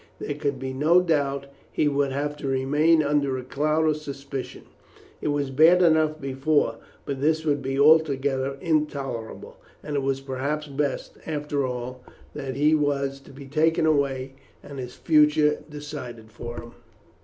There 0.17 0.33
could 0.33 0.57
be 0.57 0.73
no 0.73 0.99
doubt 0.99 1.45
he 1.71 1.87
would 1.87 2.11
have 2.11 2.35
to 2.37 2.47
remain 2.47 3.03
under 3.03 3.37
a 3.37 3.43
cloud 3.43 3.85
of 3.87 3.97
suspicion. 3.97 4.63
It 5.21 5.27
was 5.27 5.51
bad 5.51 5.83
enough 5.83 6.19
before, 6.19 6.77
but 7.05 7.21
this 7.21 7.45
would 7.45 7.61
be 7.61 7.79
altogether 7.79 8.57
intolerable, 8.61 9.57
and 9.83 9.95
it 9.95 10.01
was 10.01 10.19
perhaps 10.19 10.65
best, 10.65 11.19
after 11.27 11.67
all, 11.67 12.03
that 12.33 12.55
he 12.55 12.73
was 12.73 13.19
to 13.19 13.31
be 13.31 13.45
taken 13.45 13.85
away, 13.85 14.33
and 14.63 14.79
his 14.79 14.95
future 14.95 15.59
decided 15.69 16.31
for 16.31 16.59
him. 16.59 16.71